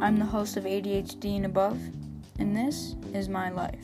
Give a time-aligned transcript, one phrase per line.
[0.00, 1.76] I'm the host of ADHD and Above,
[2.38, 3.80] and this is my life.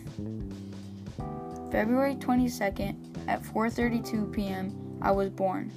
[1.72, 2.94] February 22nd
[3.26, 4.98] at 4:32 p.m.
[5.02, 5.72] I was born.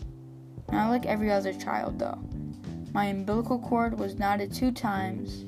[0.72, 2.20] Not like every other child though.
[2.94, 5.44] My umbilical cord was knotted 2 times,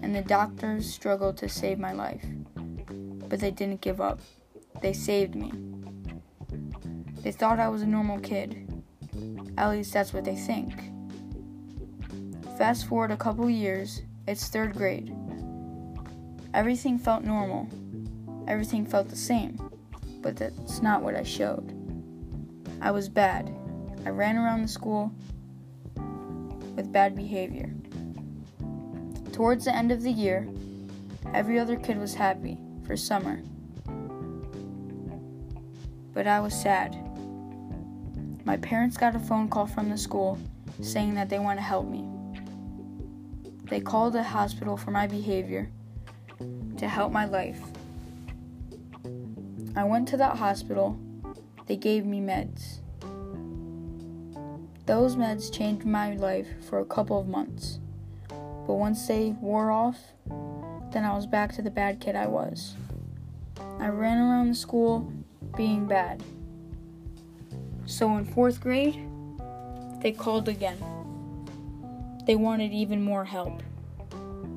[0.00, 2.24] and the doctors struggled to save my life.
[3.28, 4.20] But they didn't give up.
[4.80, 5.52] They saved me.
[7.22, 8.66] They thought I was a normal kid.
[9.58, 10.72] At least that's what they think.
[12.60, 15.16] Fast forward a couple years, it's third grade.
[16.52, 17.66] Everything felt normal.
[18.46, 19.58] Everything felt the same.
[20.20, 21.72] But that's not what I showed.
[22.82, 23.50] I was bad.
[24.04, 25.10] I ran around the school
[26.76, 27.72] with bad behavior.
[29.32, 30.46] Towards the end of the year,
[31.32, 33.40] every other kid was happy for summer.
[36.12, 36.94] But I was sad.
[38.44, 40.38] My parents got a phone call from the school
[40.82, 42.19] saying that they want to help me.
[43.70, 45.70] They called the hospital for my behavior
[46.76, 47.60] to help my life.
[49.76, 50.98] I went to that hospital.
[51.66, 52.80] They gave me meds.
[54.86, 57.78] Those meds changed my life for a couple of months.
[58.28, 59.98] But once they wore off,
[60.90, 62.74] then I was back to the bad kid I was.
[63.78, 65.12] I ran around the school
[65.56, 66.24] being bad.
[67.86, 69.00] So in fourth grade,
[70.02, 70.78] they called again.
[72.30, 73.60] They wanted even more help.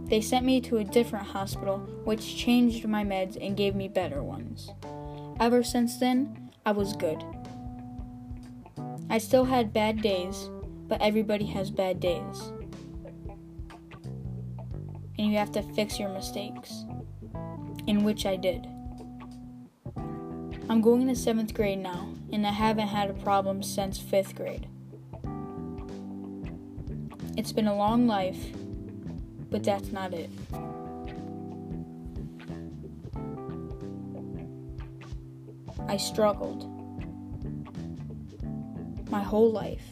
[0.06, 4.22] They sent me to a different hospital, which changed my meds and gave me better
[4.22, 4.70] ones.
[5.40, 7.24] Ever since then, I was good.
[9.10, 10.52] I still had bad days,
[10.88, 12.52] but everybody has bad days.
[15.18, 16.86] And you have to fix your mistakes,
[17.88, 18.68] in which I did.
[20.70, 24.68] I'm going to seventh grade now, and I haven't had a problem since fifth grade.
[27.36, 28.38] It's been a long life,
[29.50, 30.30] but that's not it.
[35.88, 36.70] I struggled
[39.10, 39.84] my whole life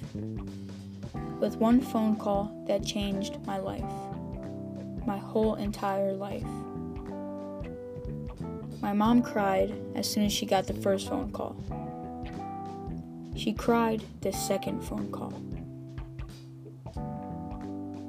[1.39, 3.91] with one phone call that changed my life,
[5.07, 6.45] my whole entire life.
[8.81, 11.55] My mom cried as soon as she got the first phone call.
[13.35, 15.33] She cried the second phone call.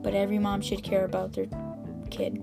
[0.03, 1.47] But every mom should care about their
[2.11, 2.41] kid.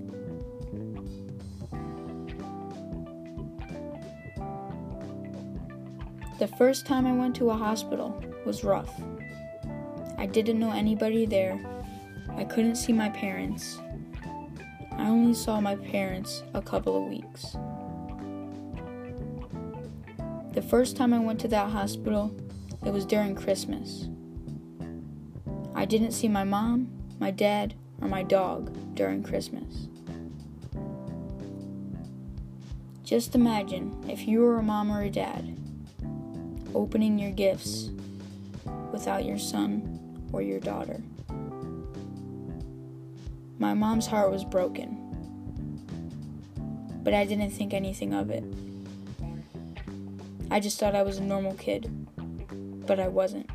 [6.39, 9.01] The first time I went to a hospital was rough.
[10.17, 11.59] I didn't know anybody there.
[12.37, 13.77] I couldn't see my parents.
[14.93, 17.57] I only saw my parents a couple of weeks.
[20.53, 22.35] The first time I went to that hospital,
[22.85, 24.07] it was during Christmas.
[25.75, 29.87] I didn't see my mom, my dad, or my dog during Christmas.
[33.03, 35.57] Just imagine if you were a mom or a dad
[36.73, 37.89] opening your gifts
[38.91, 39.99] without your son
[40.31, 41.01] or your daughter.
[43.57, 44.95] My mom's heart was broken,
[47.03, 48.43] but I didn't think anything of it.
[50.51, 51.91] I just thought I was a normal kid,
[52.85, 53.49] but I wasn't.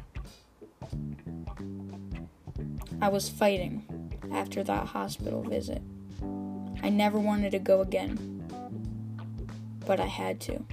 [3.04, 3.84] I was fighting
[4.32, 5.82] after that hospital visit.
[6.82, 8.16] I never wanted to go again,
[9.86, 10.64] but I had to.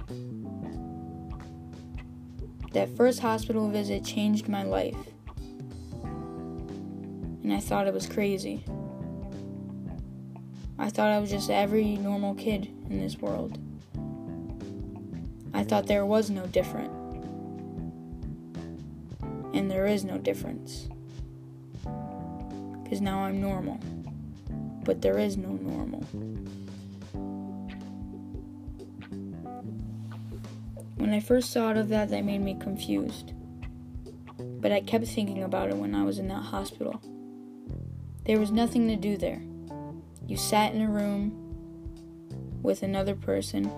[2.72, 4.96] That first hospital visit changed my life,
[7.42, 8.64] and I thought it was crazy.
[10.78, 13.58] I thought I was just every normal kid in this world.
[15.52, 16.94] I thought there was no different.
[19.52, 20.88] And there is no difference.
[22.92, 23.80] Because now I'm normal.
[24.84, 26.00] But there is no normal.
[30.96, 33.32] When I first thought of that, that made me confused.
[34.60, 37.00] But I kept thinking about it when I was in that hospital.
[38.26, 39.40] There was nothing to do there.
[40.26, 41.32] You sat in a room
[42.62, 43.72] with another person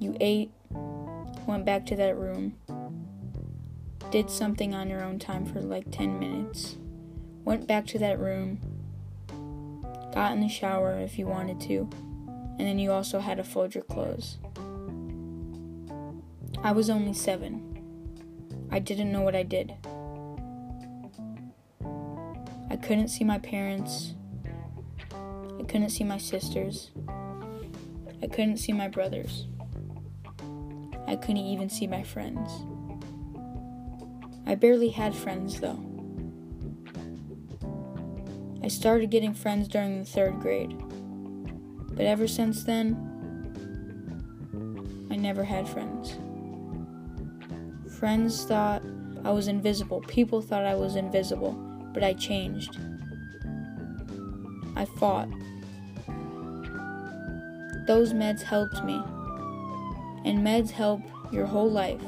[0.00, 0.50] you ate,
[1.46, 2.56] went back to that room,
[4.10, 6.78] did something on your own time for like 10 minutes,
[7.44, 8.58] went back to that room,
[10.14, 11.88] got in the shower if you wanted to,
[12.58, 14.38] and then you also had to fold your clothes.
[16.62, 17.68] I was only seven.
[18.70, 19.74] I didn't know what I did.
[22.70, 24.14] I couldn't see my parents.
[25.12, 26.90] I couldn't see my sisters.
[28.22, 29.46] I couldn't see my brothers.
[31.06, 32.50] I couldn't even see my friends.
[34.46, 35.91] I barely had friends, though.
[38.64, 40.78] I started getting friends during the third grade.
[41.94, 42.96] But ever since then,
[45.10, 46.16] I never had friends.
[47.98, 48.82] Friends thought
[49.24, 50.00] I was invisible.
[50.02, 51.52] People thought I was invisible,
[51.92, 52.78] but I changed.
[54.76, 55.28] I fought.
[57.86, 59.02] Those meds helped me.
[60.24, 62.00] And meds help your whole life.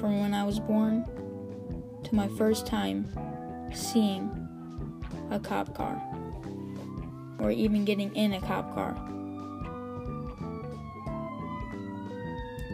[0.00, 1.04] From when I was born
[2.02, 3.06] to my first time
[3.72, 4.43] seeing
[5.30, 6.00] a cop car
[7.38, 8.96] or even getting in a cop car.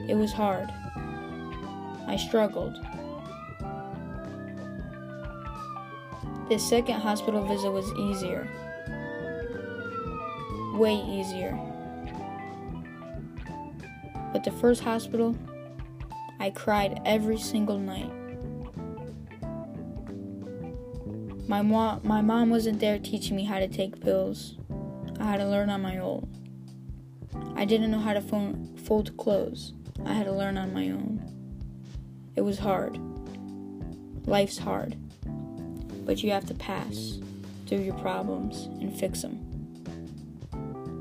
[0.08, 0.68] It was hard.
[2.06, 2.74] I struggled.
[6.48, 8.48] The second hospital visit was easier.
[10.74, 11.58] Way easier.
[14.32, 15.36] But the first hospital,
[16.40, 18.10] I cried every single night.
[21.50, 24.54] My mom, my mom wasn't there teaching me how to take pills.
[25.18, 26.28] I had to learn on my own.
[27.56, 29.72] I didn't know how to fold clothes.
[30.06, 31.20] I had to learn on my own.
[32.36, 33.00] It was hard.
[34.28, 34.96] Life's hard.
[36.06, 37.18] But you have to pass
[37.66, 39.40] through your problems and fix them.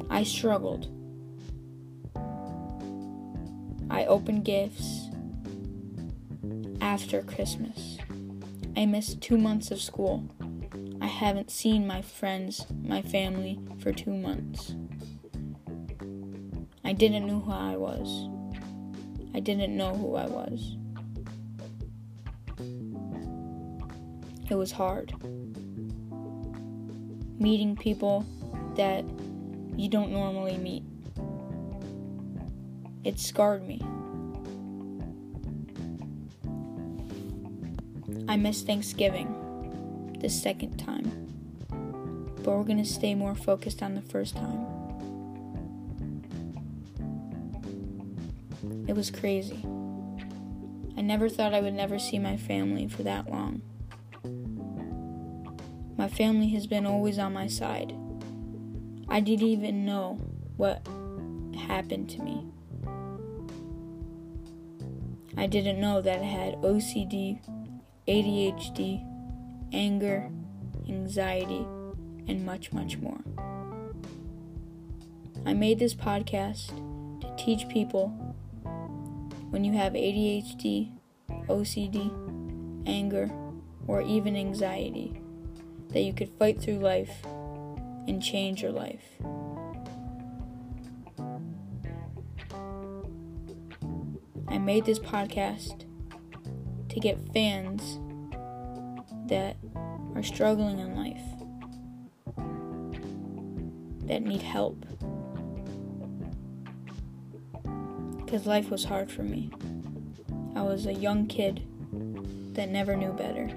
[0.09, 0.87] I struggled.
[3.91, 5.09] I opened gifts
[6.81, 7.99] after Christmas.
[8.75, 10.23] I missed two months of school.
[11.01, 14.75] I haven't seen my friends, my family for two months.
[16.83, 18.27] I didn't know who I was.
[19.33, 20.75] I didn't know who I was.
[24.49, 25.13] It was hard.
[27.39, 28.25] Meeting people
[28.75, 29.05] that
[29.77, 30.83] you don't normally meet.
[33.05, 33.81] It scarred me.
[38.27, 39.38] I miss Thanksgiving
[40.19, 41.27] the second time,
[42.43, 44.65] but we're going to stay more focused on the first time.
[48.87, 49.63] It was crazy.
[50.97, 53.61] I never thought I would never see my family for that long.
[55.97, 57.93] My family has been always on my side.
[59.07, 60.19] I didn't even know
[60.57, 60.85] what
[61.57, 62.45] happened to me.
[65.37, 67.39] I didn't know that I had OCD,
[68.07, 69.08] ADHD,
[69.71, 70.29] anger,
[70.87, 71.65] anxiety,
[72.27, 73.19] and much, much more.
[75.45, 76.67] I made this podcast
[77.21, 78.09] to teach people
[79.49, 80.91] when you have ADHD,
[81.47, 83.29] OCD, anger,
[83.87, 85.21] or even anxiety
[85.89, 87.25] that you could fight through life
[88.07, 89.03] and change your life.
[94.47, 95.85] I made this podcast
[96.89, 97.99] to get fans
[99.29, 99.57] that
[100.15, 101.21] are struggling in life,
[104.07, 104.85] that need help.
[108.25, 109.51] Because life was hard for me.
[110.55, 111.61] I was a young kid
[112.53, 113.49] that never knew better.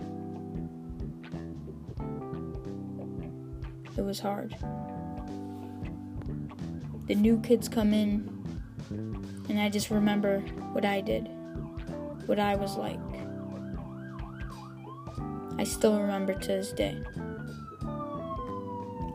[3.97, 4.57] It was hard.
[7.07, 8.29] The new kids come in,
[9.49, 10.41] and I just remember
[10.73, 11.29] what I did,
[12.27, 13.01] what I was like.
[15.63, 17.01] I still remember to this day.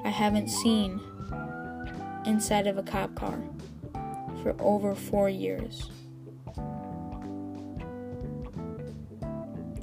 [0.05, 1.01] I haven't seen
[2.25, 3.37] inside of a cop car
[4.41, 5.91] for over four years.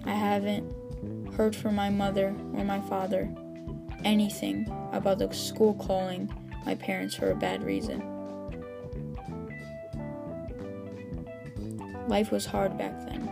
[0.06, 3.30] I haven't heard from my mother or my father
[4.02, 6.32] anything about the school calling
[6.64, 8.00] my parents for a bad reason.
[12.08, 13.28] Life was hard back then,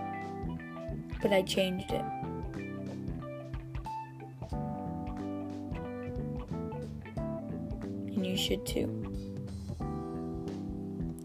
[1.22, 2.04] but I changed it.
[8.42, 8.88] Should too.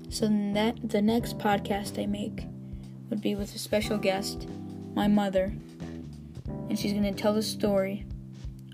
[0.10, 2.46] So that the next podcast I make
[3.10, 4.48] would be with a special guest,
[4.94, 5.54] my mother,
[6.70, 8.06] and she's going to tell the story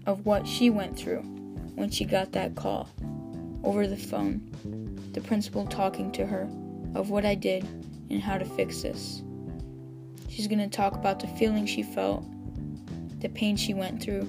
[0.05, 1.21] of what she went through
[1.75, 2.89] when she got that call
[3.63, 4.41] over the phone.
[5.13, 6.43] The principal talking to her
[6.95, 7.63] of what I did
[8.09, 9.23] and how to fix this.
[10.29, 12.25] She's going to talk about the feeling she felt,
[13.19, 14.27] the pain she went through,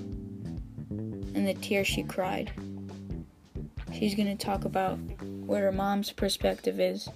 [0.90, 2.52] and the tears she cried.
[3.94, 4.98] She's going to talk about
[5.46, 7.08] what her mom's perspective is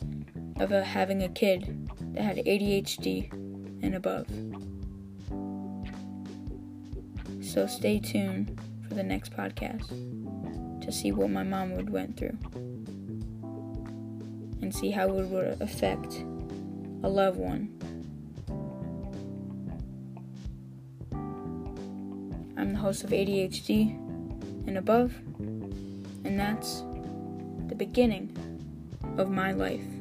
[0.61, 3.32] of uh, having a kid that had ADHD
[3.82, 4.26] and above.
[7.44, 9.88] So stay tuned for the next podcast
[10.82, 12.38] to see what my mom would went through
[14.62, 16.25] and see how it would affect
[17.02, 17.75] a loved one.
[22.56, 23.90] I'm the host of ADHD
[24.66, 25.12] and above,
[26.28, 26.85] and that's
[27.68, 28.28] the beginning
[29.16, 29.97] of my life.